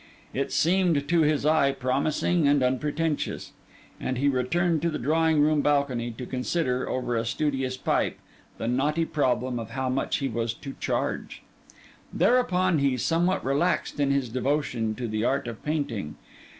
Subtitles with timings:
[0.33, 3.51] It seemed, to his eye, promising and unpretentious;
[3.99, 8.17] and he returned to the drawing room balcony, to consider, over a studious pipe,
[8.57, 11.43] the knotty problem of how much he was to charge.
[12.11, 16.15] Thereupon he somewhat relaxed in his devotion to the art of painting.